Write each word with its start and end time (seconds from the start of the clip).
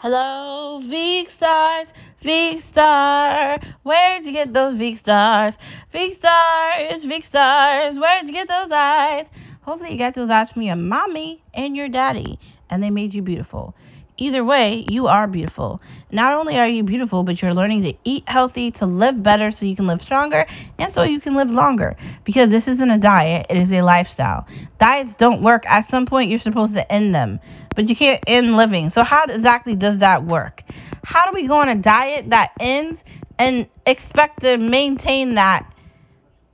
Hello, 0.00 0.80
Veek 0.84 1.28
Stars, 1.28 1.88
Veek 2.22 2.62
Star. 2.62 3.58
Where'd 3.82 4.24
you 4.26 4.30
get 4.30 4.54
those 4.54 4.76
Veek 4.76 4.96
Stars? 4.96 5.58
Veek 5.92 6.14
Stars, 6.14 7.04
Veek 7.04 7.24
Stars. 7.24 7.98
Where'd 7.98 8.28
you 8.28 8.32
get 8.32 8.46
those 8.46 8.70
eyes? 8.70 9.26
Hopefully, 9.62 9.90
you 9.90 9.98
got 9.98 10.14
those 10.14 10.30
eyes 10.30 10.52
from 10.52 10.62
your 10.62 10.76
mommy 10.76 11.42
and 11.52 11.76
your 11.76 11.88
daddy, 11.88 12.38
and 12.70 12.80
they 12.80 12.90
made 12.90 13.12
you 13.12 13.22
beautiful. 13.22 13.74
Either 14.20 14.44
way, 14.44 14.84
you 14.88 15.06
are 15.06 15.28
beautiful. 15.28 15.80
Not 16.10 16.34
only 16.34 16.58
are 16.58 16.66
you 16.66 16.82
beautiful, 16.82 17.22
but 17.22 17.40
you're 17.40 17.54
learning 17.54 17.82
to 17.84 17.94
eat 18.02 18.28
healthy, 18.28 18.72
to 18.72 18.84
live 18.84 19.22
better 19.22 19.52
so 19.52 19.64
you 19.64 19.76
can 19.76 19.86
live 19.86 20.02
stronger, 20.02 20.44
and 20.76 20.92
so 20.92 21.04
you 21.04 21.20
can 21.20 21.36
live 21.36 21.50
longer. 21.50 21.96
Because 22.24 22.50
this 22.50 22.66
isn't 22.66 22.90
a 22.90 22.98
diet, 22.98 23.46
it 23.48 23.56
is 23.56 23.72
a 23.72 23.82
lifestyle. 23.82 24.44
Diets 24.80 25.14
don't 25.14 25.40
work. 25.40 25.64
At 25.66 25.82
some 25.88 26.04
point, 26.04 26.30
you're 26.30 26.40
supposed 26.40 26.74
to 26.74 26.92
end 26.92 27.14
them, 27.14 27.38
but 27.76 27.88
you 27.88 27.94
can't 27.94 28.20
end 28.26 28.56
living. 28.56 28.90
So, 28.90 29.04
how 29.04 29.24
exactly 29.24 29.76
does 29.76 30.00
that 30.00 30.24
work? 30.24 30.64
How 31.04 31.24
do 31.26 31.32
we 31.32 31.46
go 31.46 31.60
on 31.60 31.68
a 31.68 31.76
diet 31.76 32.30
that 32.30 32.50
ends 32.58 33.04
and 33.38 33.68
expect 33.86 34.40
to 34.40 34.56
maintain 34.56 35.36
that 35.36 35.72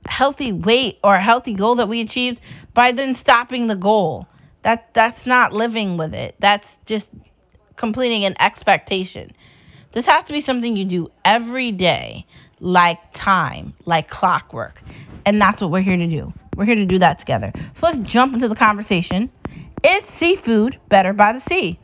healthy 0.05 0.51
weight 0.51 0.99
or 1.03 1.17
healthy 1.17 1.55
goal 1.55 1.73
that 1.75 1.89
we 1.89 2.01
achieved 2.01 2.41
by 2.75 2.91
then 2.91 3.15
stopping 3.15 3.65
the 3.65 3.75
goal? 3.75 4.27
That 4.61 4.93
that's 4.93 5.25
not 5.25 5.51
living 5.53 5.97
with 5.97 6.13
it. 6.13 6.35
That's 6.39 6.77
just 6.85 7.07
completing 7.75 8.25
an 8.25 8.35
expectation. 8.39 9.31
This 9.93 10.05
has 10.05 10.25
to 10.25 10.33
be 10.33 10.41
something 10.41 10.75
you 10.75 10.85
do 10.85 11.11
every 11.23 11.71
day, 11.71 12.25
like 12.59 12.99
time, 13.13 13.73
like 13.85 14.09
clockwork. 14.09 14.81
And 15.25 15.41
that's 15.41 15.61
what 15.61 15.71
we're 15.71 15.81
here 15.81 15.97
to 15.97 16.07
do. 16.07 16.33
We're 16.55 16.65
here 16.65 16.75
to 16.75 16.85
do 16.85 16.99
that 16.99 17.19
together. 17.19 17.51
So 17.75 17.87
let's 17.87 17.99
jump 17.99 18.33
into 18.33 18.47
the 18.47 18.55
conversation. 18.55 19.31
Is 19.83 20.03
seafood 20.05 20.79
better 20.89 21.13
by 21.13 21.33
the 21.33 21.39
sea? 21.39 21.79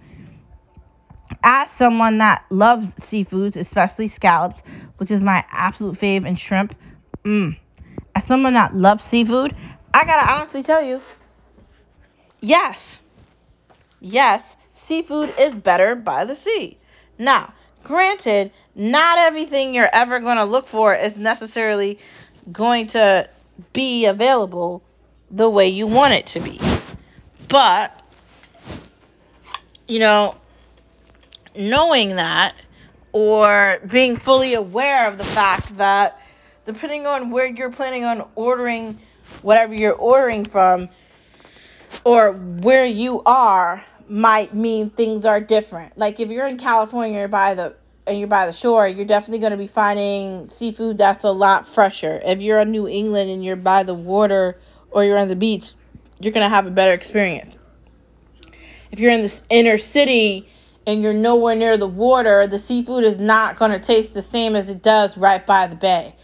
As 1.43 1.71
someone 1.71 2.19
that 2.19 2.45
loves 2.49 2.89
seafoods, 2.91 3.55
especially 3.55 4.07
scallops, 4.07 4.61
which 4.97 5.11
is 5.11 5.21
my 5.21 5.43
absolute 5.51 5.97
fave, 5.97 6.27
and 6.27 6.39
shrimp, 6.39 6.75
mm, 7.23 7.57
as 8.15 8.25
someone 8.25 8.53
that 8.53 8.75
loves 8.75 9.03
seafood, 9.03 9.55
I 9.93 10.05
gotta 10.05 10.31
honestly 10.31 10.63
tell 10.63 10.83
you, 10.83 11.01
yes, 12.41 12.99
yes, 13.99 14.43
seafood 14.91 15.33
is 15.39 15.55
better 15.55 15.95
by 15.95 16.25
the 16.25 16.35
sea. 16.35 16.77
Now, 17.17 17.53
granted, 17.81 18.51
not 18.75 19.19
everything 19.19 19.73
you're 19.73 19.89
ever 19.93 20.19
going 20.19 20.35
to 20.35 20.43
look 20.43 20.67
for 20.67 20.93
is 20.93 21.15
necessarily 21.15 21.97
going 22.51 22.87
to 22.87 23.29
be 23.71 24.05
available 24.07 24.83
the 25.29 25.49
way 25.49 25.69
you 25.69 25.87
want 25.87 26.13
it 26.13 26.27
to 26.27 26.41
be. 26.41 26.59
But, 27.47 27.97
you 29.87 29.99
know, 29.99 30.35
knowing 31.55 32.17
that 32.17 32.55
or 33.13 33.79
being 33.89 34.17
fully 34.17 34.55
aware 34.55 35.07
of 35.07 35.17
the 35.17 35.23
fact 35.23 35.77
that 35.77 36.19
depending 36.65 37.07
on 37.07 37.31
where 37.31 37.45
you're 37.45 37.71
planning 37.71 38.03
on 38.03 38.27
ordering 38.35 38.99
whatever 39.41 39.73
you're 39.73 39.93
ordering 39.93 40.43
from 40.43 40.89
or 42.03 42.33
where 42.33 42.85
you 42.85 43.21
are 43.25 43.85
might 44.09 44.53
mean 44.53 44.89
things 44.89 45.25
are 45.25 45.39
different. 45.39 45.97
Like 45.97 46.19
if 46.19 46.29
you're 46.29 46.47
in 46.47 46.57
California 46.57 47.19
you're 47.19 47.27
by 47.27 47.53
the 47.53 47.75
and 48.07 48.17
you're 48.17 48.27
by 48.27 48.47
the 48.47 48.53
shore, 48.53 48.87
you're 48.87 49.05
definitely 49.05 49.39
going 49.39 49.51
to 49.51 49.57
be 49.57 49.67
finding 49.67 50.49
seafood 50.49 50.97
that's 50.97 51.23
a 51.23 51.31
lot 51.31 51.67
fresher. 51.67 52.19
If 52.23 52.41
you're 52.41 52.59
in 52.59 52.71
New 52.71 52.87
England 52.87 53.29
and 53.29 53.45
you're 53.45 53.55
by 53.55 53.83
the 53.83 53.93
water 53.93 54.59
or 54.89 55.03
you're 55.03 55.17
on 55.17 55.27
the 55.27 55.35
beach, 55.35 55.71
you're 56.19 56.33
going 56.33 56.43
to 56.43 56.49
have 56.49 56.65
a 56.65 56.71
better 56.71 56.93
experience. 56.93 57.55
If 58.91 58.99
you're 58.99 59.11
in 59.11 59.21
this 59.21 59.41
inner 59.49 59.77
city 59.77 60.49
and 60.85 61.01
you're 61.01 61.13
nowhere 61.13 61.55
near 61.55 61.77
the 61.77 61.87
water, 61.87 62.47
the 62.47 62.59
seafood 62.59 63.03
is 63.03 63.17
not 63.17 63.57
going 63.57 63.71
to 63.71 63.79
taste 63.79 64.13
the 64.13 64.21
same 64.21 64.55
as 64.55 64.67
it 64.67 64.81
does 64.81 65.15
right 65.17 65.45
by 65.45 65.67
the 65.67 65.75
bay. 65.75 66.15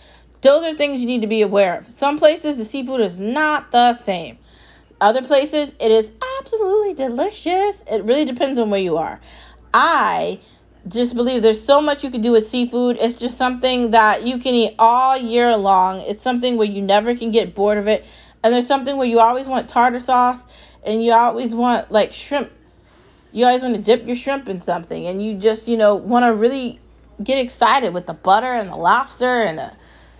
Those 0.41 0.63
are 0.63 0.75
things 0.75 0.99
you 0.99 1.07
need 1.07 1.21
to 1.21 1.27
be 1.27 1.41
aware 1.41 1.79
of. 1.79 1.91
Some 1.91 2.19
places 2.19 2.57
the 2.57 2.65
seafood 2.65 3.01
is 3.01 3.17
not 3.17 3.71
the 3.71 3.93
same. 3.93 4.37
Other 4.99 5.21
places, 5.21 5.71
it 5.79 5.91
is 5.91 6.11
absolutely 6.39 6.93
delicious. 6.95 7.77
It 7.91 8.03
really 8.03 8.25
depends 8.25 8.57
on 8.57 8.69
where 8.71 8.79
you 8.79 8.97
are. 8.97 9.19
I 9.73 10.39
just 10.87 11.15
believe 11.15 11.43
there's 11.43 11.63
so 11.63 11.81
much 11.81 12.03
you 12.03 12.09
can 12.09 12.21
do 12.21 12.31
with 12.31 12.47
seafood. 12.47 12.97
It's 12.99 13.19
just 13.19 13.37
something 13.37 13.91
that 13.91 14.23
you 14.25 14.39
can 14.39 14.55
eat 14.55 14.75
all 14.79 15.15
year 15.15 15.55
long. 15.55 16.01
It's 16.01 16.21
something 16.21 16.57
where 16.57 16.67
you 16.67 16.81
never 16.81 17.15
can 17.15 17.31
get 17.31 17.53
bored 17.53 17.77
of 17.77 17.87
it. 17.87 18.05
And 18.43 18.53
there's 18.53 18.67
something 18.67 18.97
where 18.97 19.07
you 19.07 19.19
always 19.19 19.47
want 19.47 19.69
tartar 19.69 19.99
sauce 19.99 20.39
and 20.83 21.03
you 21.03 21.13
always 21.13 21.53
want 21.53 21.91
like 21.91 22.13
shrimp. 22.13 22.51
You 23.31 23.45
always 23.45 23.61
want 23.61 23.75
to 23.75 23.81
dip 23.81 24.07
your 24.07 24.15
shrimp 24.15 24.47
in 24.49 24.61
something 24.61 25.05
and 25.05 25.23
you 25.23 25.35
just, 25.35 25.67
you 25.67 25.77
know, 25.77 25.95
want 25.95 26.25
to 26.25 26.33
really 26.33 26.79
get 27.23 27.37
excited 27.37 27.93
with 27.93 28.07
the 28.07 28.13
butter 28.13 28.53
and 28.53 28.69
the 28.69 28.75
lobster 28.75 29.43
and 29.43 29.59
the 29.59 29.71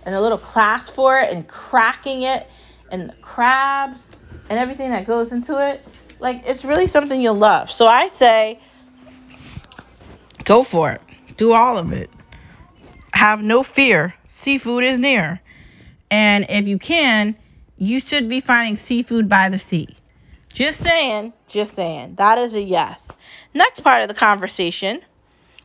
and 0.04 0.14
a 0.14 0.20
little 0.20 0.38
class 0.38 0.88
for 0.88 1.18
it 1.18 1.32
and 1.32 1.48
cracking 1.48 2.22
it 2.22 2.48
and 2.90 3.10
the 3.10 3.14
crabs 3.14 4.10
and 4.48 4.58
everything 4.58 4.90
that 4.90 5.06
goes 5.06 5.32
into 5.32 5.58
it, 5.58 5.84
like 6.20 6.42
it's 6.46 6.64
really 6.64 6.88
something 6.88 7.20
you'll 7.20 7.34
love. 7.34 7.70
So 7.70 7.86
I 7.86 8.08
say, 8.08 8.60
go 10.44 10.62
for 10.62 10.92
it. 10.92 11.02
Do 11.36 11.52
all 11.52 11.78
of 11.78 11.92
it. 11.92 12.10
Have 13.12 13.42
no 13.42 13.62
fear. 13.62 14.14
Seafood 14.28 14.84
is 14.84 14.98
near. 14.98 15.40
And 16.10 16.46
if 16.48 16.66
you 16.66 16.78
can, 16.78 17.36
you 17.76 18.00
should 18.00 18.28
be 18.28 18.40
finding 18.40 18.76
seafood 18.76 19.28
by 19.28 19.48
the 19.48 19.58
sea. 19.58 19.88
Just 20.48 20.82
saying, 20.82 21.32
just 21.46 21.74
saying. 21.74 22.16
That 22.16 22.38
is 22.38 22.54
a 22.54 22.60
yes. 22.60 23.10
Next 23.54 23.80
part 23.80 24.02
of 24.02 24.08
the 24.08 24.14
conversation. 24.14 25.00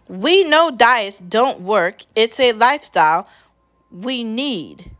We 0.07 0.43
know 0.43 0.69
diets 0.69 1.19
don't 1.19 1.61
work. 1.61 2.03
It's 2.15 2.39
a 2.39 2.51
lifestyle 2.51 3.27
we 3.89 4.23
need. 4.23 4.91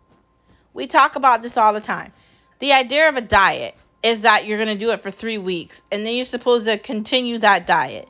We 0.74 0.88
talk 0.88 1.16
about 1.16 1.42
this 1.42 1.58
all 1.58 1.74
the 1.74 1.82
time. 1.82 2.14
The 2.60 2.74
idea 2.74 3.10
of 3.10 3.16
a 3.16 3.22
diet 3.22 3.76
is 4.02 4.22
that 4.22 4.46
you're 4.46 4.58
going 4.58 4.78
to 4.78 4.86
do 4.86 4.92
it 4.92 5.02
for 5.02 5.12
three 5.12 5.38
weeks 5.38 5.82
and 5.92 6.06
then 6.06 6.16
you're 6.16 6.26
supposed 6.26 6.66
to 6.66 6.78
continue 6.78 7.40
that 7.40 7.66
diet. 7.68 8.08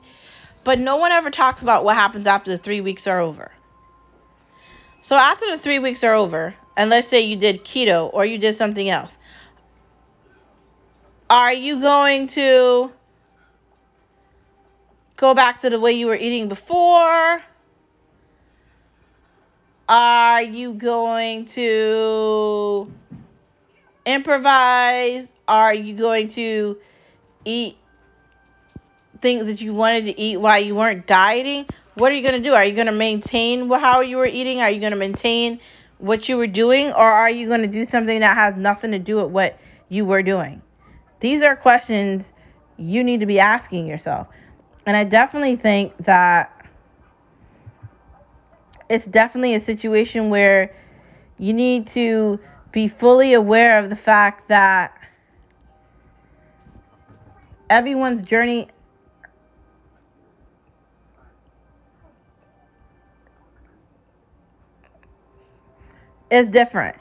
But 0.64 0.78
no 0.78 0.96
one 0.96 1.12
ever 1.12 1.30
talks 1.30 1.62
about 1.62 1.84
what 1.84 1.96
happens 1.96 2.26
after 2.26 2.50
the 2.50 2.58
three 2.58 2.80
weeks 2.80 3.06
are 3.06 3.20
over. 3.20 3.52
So 5.02 5.16
after 5.16 5.50
the 5.50 5.58
three 5.58 5.78
weeks 5.78 6.02
are 6.02 6.14
over, 6.14 6.54
and 6.76 6.90
let's 6.90 7.08
say 7.08 7.20
you 7.20 7.36
did 7.36 7.64
keto 7.64 8.10
or 8.12 8.24
you 8.24 8.38
did 8.38 8.56
something 8.56 8.88
else, 8.88 9.16
are 11.28 11.52
you 11.52 11.80
going 11.80 12.28
to 12.28 12.90
go 15.16 15.34
back 15.34 15.60
to 15.60 15.70
the 15.70 15.78
way 15.78 15.92
you 15.92 16.06
were 16.06 16.16
eating 16.16 16.48
before? 16.48 17.42
Are 19.88 20.42
you 20.42 20.72
going 20.74 21.44
to 21.46 22.90
improvise? 24.06 25.26
Are 25.46 25.74
you 25.74 25.96
going 25.96 26.28
to 26.30 26.78
eat 27.44 27.76
things 29.20 29.46
that 29.46 29.60
you 29.60 29.74
wanted 29.74 30.06
to 30.06 30.20
eat 30.20 30.38
while 30.38 30.60
you 30.60 30.74
weren't 30.74 31.06
dieting? 31.06 31.66
What 31.94 32.10
are 32.10 32.14
you 32.14 32.22
going 32.22 32.42
to 32.42 32.48
do? 32.48 32.54
Are 32.54 32.64
you 32.64 32.74
going 32.74 32.86
to 32.86 32.92
maintain 32.92 33.68
how 33.70 34.00
you 34.00 34.16
were 34.16 34.26
eating? 34.26 34.60
Are 34.60 34.70
you 34.70 34.80
going 34.80 34.92
to 34.92 34.98
maintain 34.98 35.60
what 35.98 36.28
you 36.28 36.36
were 36.36 36.46
doing? 36.46 36.88
Or 36.88 37.04
are 37.04 37.30
you 37.30 37.46
going 37.46 37.62
to 37.62 37.68
do 37.68 37.84
something 37.84 38.20
that 38.20 38.36
has 38.36 38.56
nothing 38.56 38.90
to 38.92 38.98
do 38.98 39.16
with 39.16 39.30
what 39.30 39.58
you 39.88 40.04
were 40.04 40.22
doing? 40.22 40.60
These 41.20 41.42
are 41.42 41.56
questions 41.56 42.24
you 42.76 43.04
need 43.04 43.20
to 43.20 43.26
be 43.26 43.38
asking 43.38 43.86
yourself. 43.86 44.26
And 44.86 44.96
I 44.96 45.04
definitely 45.04 45.56
think 45.56 45.96
that 46.04 46.50
it's 48.88 49.06
definitely 49.06 49.54
a 49.54 49.64
situation 49.64 50.28
where 50.28 50.74
you 51.38 51.52
need 51.52 51.86
to 51.88 52.38
be 52.74 52.88
fully 52.88 53.34
aware 53.34 53.78
of 53.78 53.88
the 53.88 53.94
fact 53.94 54.48
that 54.48 54.92
everyone's 57.70 58.20
journey 58.26 58.68
is 66.32 66.48
different. 66.48 66.96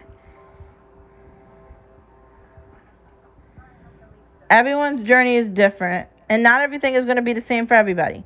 Everyone's 4.52 5.08
journey 5.08 5.38
is 5.38 5.48
different, 5.48 6.08
and 6.30 6.44
not 6.44 6.62
everything 6.62 6.94
is 6.94 7.06
going 7.06 7.16
to 7.16 7.24
be 7.24 7.34
the 7.34 7.42
same 7.42 7.66
for 7.66 7.74
everybody. 7.74 8.24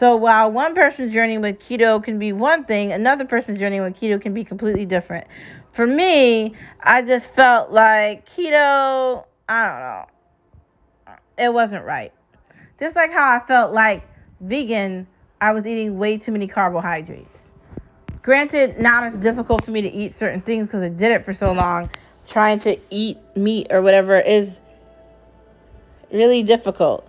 So 0.00 0.16
while 0.16 0.50
one 0.50 0.74
person's 0.74 1.12
journey 1.12 1.36
with 1.36 1.58
keto 1.58 2.02
can 2.02 2.18
be 2.18 2.32
one 2.32 2.64
thing, 2.64 2.90
another 2.90 3.26
person's 3.26 3.58
journey 3.58 3.80
with 3.80 3.96
keto 3.96 4.18
can 4.18 4.32
be 4.32 4.44
completely 4.44 4.86
different. 4.86 5.26
For 5.74 5.86
me, 5.86 6.54
I 6.82 7.02
just 7.02 7.28
felt 7.36 7.70
like 7.70 8.26
keto, 8.30 9.26
I 9.46 9.66
don't 9.66 9.78
know, 11.06 11.14
it 11.36 11.52
wasn't 11.52 11.84
right. 11.84 12.14
Just 12.78 12.96
like 12.96 13.12
how 13.12 13.30
I 13.30 13.46
felt 13.46 13.74
like 13.74 14.02
vegan, 14.40 15.06
I 15.38 15.52
was 15.52 15.66
eating 15.66 15.98
way 15.98 16.16
too 16.16 16.32
many 16.32 16.46
carbohydrates. 16.46 17.28
Granted, 18.22 18.80
not 18.80 19.04
as 19.04 19.12
difficult 19.20 19.66
for 19.66 19.70
me 19.70 19.82
to 19.82 19.92
eat 19.92 20.18
certain 20.18 20.40
things 20.40 20.68
because 20.68 20.82
I 20.82 20.88
did 20.88 21.12
it 21.12 21.26
for 21.26 21.34
so 21.34 21.52
long. 21.52 21.90
Trying 22.26 22.60
to 22.60 22.78
eat 22.88 23.18
meat 23.36 23.66
or 23.68 23.82
whatever 23.82 24.18
is 24.18 24.50
really 26.10 26.42
difficult. 26.42 27.06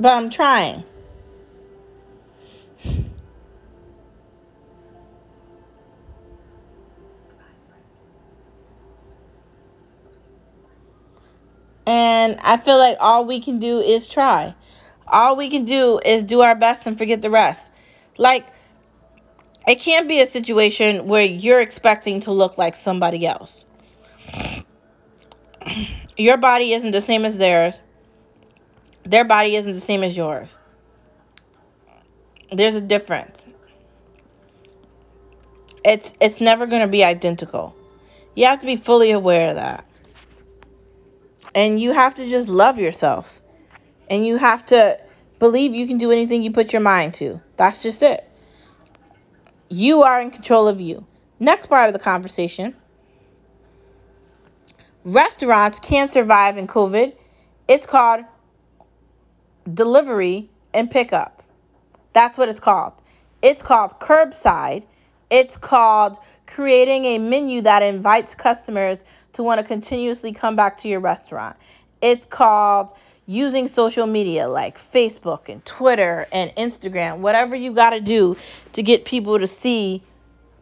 But 0.00 0.12
I'm 0.12 0.30
trying. 0.30 0.84
And 11.86 12.38
I 12.42 12.58
feel 12.58 12.76
like 12.76 12.98
all 13.00 13.24
we 13.24 13.40
can 13.40 13.58
do 13.58 13.80
is 13.80 14.08
try. 14.08 14.54
All 15.06 15.36
we 15.36 15.48
can 15.48 15.64
do 15.64 15.98
is 16.04 16.22
do 16.22 16.42
our 16.42 16.54
best 16.54 16.86
and 16.86 16.98
forget 16.98 17.22
the 17.22 17.30
rest. 17.30 17.64
Like, 18.18 18.46
it 19.66 19.80
can't 19.80 20.06
be 20.06 20.20
a 20.20 20.26
situation 20.26 21.08
where 21.08 21.24
you're 21.24 21.60
expecting 21.60 22.20
to 22.22 22.32
look 22.32 22.58
like 22.58 22.76
somebody 22.76 23.26
else. 23.26 23.64
Your 26.18 26.36
body 26.36 26.74
isn't 26.74 26.90
the 26.90 27.00
same 27.00 27.24
as 27.24 27.38
theirs. 27.38 27.80
Their 29.08 29.24
body 29.24 29.56
isn't 29.56 29.72
the 29.72 29.80
same 29.80 30.04
as 30.04 30.14
yours. 30.14 30.54
There's 32.52 32.74
a 32.74 32.80
difference. 32.80 33.42
It's 35.82 36.12
it's 36.20 36.40
never 36.42 36.66
going 36.66 36.82
to 36.82 36.88
be 36.88 37.02
identical. 37.04 37.74
You 38.34 38.46
have 38.46 38.58
to 38.58 38.66
be 38.66 38.76
fully 38.76 39.12
aware 39.12 39.48
of 39.48 39.56
that. 39.56 39.86
And 41.54 41.80
you 41.80 41.92
have 41.92 42.16
to 42.16 42.28
just 42.28 42.48
love 42.48 42.78
yourself. 42.78 43.40
And 44.10 44.26
you 44.26 44.36
have 44.36 44.66
to 44.66 45.00
believe 45.38 45.74
you 45.74 45.86
can 45.86 45.96
do 45.96 46.12
anything 46.12 46.42
you 46.42 46.52
put 46.52 46.74
your 46.74 46.82
mind 46.82 47.14
to. 47.14 47.40
That's 47.56 47.82
just 47.82 48.02
it. 48.02 48.28
You 49.70 50.02
are 50.02 50.20
in 50.20 50.30
control 50.30 50.68
of 50.68 50.82
you. 50.82 51.06
Next 51.40 51.66
part 51.66 51.88
of 51.88 51.94
the 51.94 51.98
conversation 51.98 52.74
restaurants 55.04 55.78
can't 55.78 56.12
survive 56.12 56.58
in 56.58 56.66
COVID. 56.66 57.14
It's 57.66 57.86
called 57.86 58.24
delivery 59.74 60.50
and 60.74 60.90
pickup. 60.90 61.42
That's 62.12 62.38
what 62.38 62.48
it's 62.48 62.60
called. 62.60 62.92
It's 63.42 63.62
called 63.62 63.92
curbside. 64.00 64.84
It's 65.30 65.56
called 65.56 66.18
creating 66.46 67.04
a 67.04 67.18
menu 67.18 67.62
that 67.62 67.82
invites 67.82 68.34
customers 68.34 68.98
to 69.34 69.42
want 69.42 69.60
to 69.60 69.66
continuously 69.66 70.32
come 70.32 70.56
back 70.56 70.78
to 70.78 70.88
your 70.88 71.00
restaurant. 71.00 71.56
It's 72.00 72.26
called 72.26 72.92
using 73.26 73.68
social 73.68 74.06
media 74.06 74.48
like 74.48 74.80
Facebook 74.92 75.50
and 75.50 75.64
Twitter 75.66 76.26
and 76.32 76.50
Instagram, 76.56 77.18
whatever 77.18 77.54
you 77.54 77.72
got 77.72 77.90
to 77.90 78.00
do 78.00 78.36
to 78.72 78.82
get 78.82 79.04
people 79.04 79.38
to 79.38 79.46
see 79.46 80.02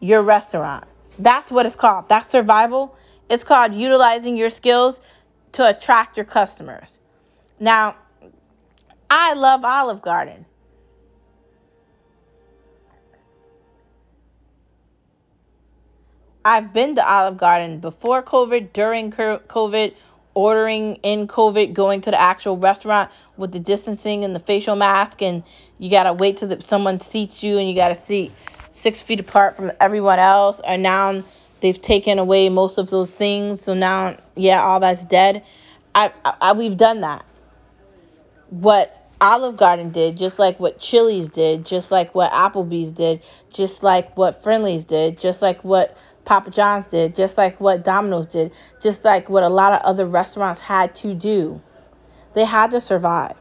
your 0.00 0.20
restaurant. 0.23 0.85
That's 1.19 1.50
what 1.50 1.64
it's 1.64 1.76
called. 1.76 2.08
That's 2.08 2.29
survival. 2.29 2.97
It's 3.31 3.44
called 3.44 3.73
utilizing 3.73 4.37
your 4.37 4.50
skills 4.50 5.00
to 5.53 5.69
attract 5.69 6.17
your 6.17 6.26
customers. 6.26 6.88
Now, 7.61 7.94
I 9.11 9.35
love 9.35 9.64
Olive 9.64 10.03
Garden. 10.03 10.44
I've 16.44 16.73
been 16.73 16.94
to 16.94 17.05
Olive 17.05 17.38
Garden 17.38 17.81
before 17.81 18.23
COVID, 18.23 18.73
during 18.73 19.11
COVID, 19.11 19.94
ordering 20.35 20.94
in 21.03 21.26
COVID, 21.26 21.75
going 21.75 22.00
to 22.03 22.11
the 22.12 22.20
actual 22.20 22.56
restaurant 22.56 23.11
with 23.37 23.50
the 23.50 23.58
distancing 23.58 24.25
and 24.25 24.32
the 24.32 24.38
facial 24.38 24.76
mask, 24.76 25.23
and 25.23 25.43
you 25.79 25.91
gotta 25.91 26.12
wait 26.12 26.37
till 26.37 26.49
the, 26.49 26.61
someone 26.61 27.00
seats 27.00 27.43
you, 27.43 27.58
and 27.58 27.69
you 27.69 27.75
gotta 27.75 27.97
sit 27.97 28.31
six 28.70 29.03
feet 29.03 29.19
apart 29.19 29.56
from 29.56 29.73
everyone 29.81 30.20
else. 30.20 30.61
And 30.64 30.85
now 30.85 31.25
they've 31.62 31.81
taken 31.81 32.20
away 32.20 32.49
most 32.49 32.79
of 32.79 32.91
those 32.91 33.11
things, 33.11 33.62
so 33.62 33.75
now 33.75 34.17
yeah, 34.37 34.62
all 34.62 34.79
that's 34.79 35.05
dead. 35.05 35.43
I, 35.97 36.12
I 36.25 36.53
we've 36.53 36.76
done 36.76 37.00
that. 37.00 37.25
What 38.50 39.06
Olive 39.20 39.56
Garden 39.56 39.90
did, 39.90 40.16
just 40.16 40.38
like 40.38 40.60
what 40.60 40.78
Chili's 40.78 41.28
did, 41.28 41.64
just 41.64 41.90
like 41.90 42.14
what 42.14 42.31
Applebee's 42.32 42.93
did, 42.93 43.22
just 43.50 43.82
like 43.82 44.16
what 44.16 44.43
Friendly's 44.43 44.84
did, 44.84 45.19
just 45.19 45.40
like 45.40 45.64
what 45.64 45.96
Papa 46.26 46.50
John's 46.50 46.87
did, 46.87 47.14
just 47.14 47.38
like 47.38 47.58
what 47.60 47.84
Domino's 47.84 48.26
did, 48.26 48.52
just 48.82 49.04
like 49.04 49.28
what 49.28 49.43
a 49.43 49.48
lot 49.48 49.72
of 49.72 49.81
other 49.82 50.06
restaurants 50.06 50.60
had 50.60 50.94
to 50.96 51.14
do. 51.14 51.62
They 52.34 52.44
had 52.44 52.72
to 52.72 52.81
survive. 52.81 53.37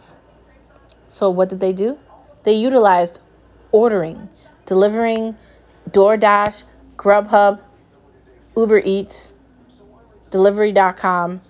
So 1.07 1.29
what 1.29 1.49
did 1.49 1.59
they 1.59 1.73
do? 1.73 1.97
They 2.43 2.53
utilized 2.53 3.19
ordering, 3.71 4.29
delivering, 4.65 5.35
DoorDash, 5.89 6.63
Grubhub, 6.95 7.59
Uber 8.55 8.79
Eats, 8.79 9.33
delivery.com, 10.29 11.41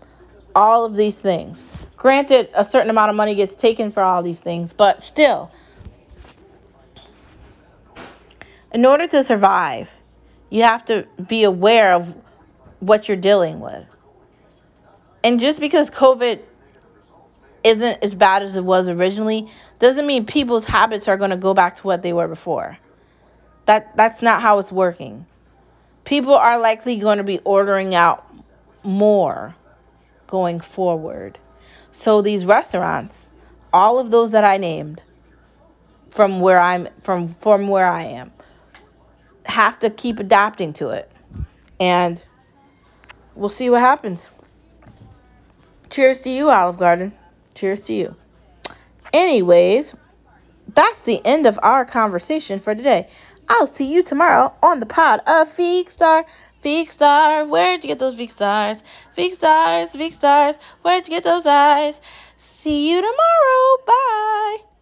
all 0.55 0.85
of 0.85 0.95
these 0.95 1.19
things. 1.19 1.63
Granted, 2.05 2.49
a 2.53 2.63
certain 2.63 2.91
amount 2.91 3.09
of 3.09 3.15
money 3.15 3.33
gets 3.33 3.55
taken 3.55 3.91
for 3.91 4.03
all 4.03 4.21
these 4.21 4.37
things, 4.37 4.71
but 4.71 5.01
still, 5.01 5.49
in 8.71 8.85
order 8.85 9.07
to 9.07 9.23
survive, 9.23 9.89
you 10.51 10.61
have 10.61 10.85
to 10.85 11.07
be 11.27 11.45
aware 11.45 11.93
of 11.93 12.15
what 12.79 13.07
you're 13.07 13.17
dealing 13.17 13.59
with. 13.59 13.87
And 15.23 15.39
just 15.39 15.59
because 15.59 15.89
COVID 15.89 16.41
isn't 17.63 18.03
as 18.03 18.13
bad 18.13 18.43
as 18.43 18.55
it 18.55 18.63
was 18.63 18.87
originally 18.87 19.51
doesn't 19.79 20.05
mean 20.05 20.27
people's 20.27 20.65
habits 20.65 21.07
are 21.07 21.17
going 21.17 21.31
to 21.31 21.37
go 21.37 21.55
back 21.55 21.77
to 21.77 21.87
what 21.87 22.03
they 22.03 22.13
were 22.13 22.27
before. 22.27 22.77
That 23.65 23.97
that's 23.97 24.21
not 24.21 24.43
how 24.43 24.59
it's 24.59 24.71
working. 24.71 25.25
People 26.03 26.35
are 26.35 26.59
likely 26.59 26.97
going 26.97 27.17
to 27.17 27.23
be 27.23 27.39
ordering 27.39 27.95
out 27.95 28.31
more 28.83 29.55
going 30.27 30.59
forward. 30.59 31.39
So 31.97 32.21
these 32.21 32.45
restaurants, 32.45 33.29
all 33.73 33.97
of 33.99 34.11
those 34.11 34.31
that 34.31 34.43
I 34.43 34.57
named 34.57 35.01
from 36.11 36.39
where 36.39 36.59
I'm 36.59 36.87
from 37.01 37.33
from 37.35 37.67
where 37.67 37.87
I 37.87 38.03
am 38.03 38.31
have 39.45 39.79
to 39.79 39.89
keep 39.89 40.19
adapting 40.19 40.73
to 40.73 40.89
it. 40.89 41.11
And 41.79 42.23
we'll 43.35 43.49
see 43.49 43.69
what 43.69 43.81
happens. 43.81 44.29
Cheers 45.89 46.19
to 46.19 46.29
you, 46.29 46.49
Olive 46.49 46.77
Garden. 46.77 47.13
Cheers 47.53 47.81
to 47.81 47.93
you. 47.93 48.15
Anyways, 49.11 49.95
that's 50.73 51.01
the 51.01 51.25
end 51.25 51.45
of 51.45 51.59
our 51.63 51.85
conversation 51.85 52.59
for 52.59 52.75
today. 52.75 53.09
I'll 53.47 53.67
see 53.67 53.85
you 53.85 54.03
tomorrow 54.03 54.53
on 54.61 54.79
the 54.79 54.85
pod 54.85 55.21
of 55.21 55.47
Feek 55.47 55.89
Feek 56.65 56.89
Star, 56.89 57.45
where'd 57.45 57.83
you 57.83 57.89
get 57.89 57.99
those 57.99 58.15
big 58.15 58.31
Stars? 58.31 58.81
Big 59.15 59.33
Stars, 59.33 59.95
big 59.95 60.13
Stars, 60.13 60.57
where'd 60.81 61.07
you 61.07 61.13
get 61.13 61.23
those 61.23 61.45
eyes? 61.45 62.01
See 62.37 62.89
you 62.89 63.01
tomorrow. 63.01 63.77
Bye. 63.85 64.74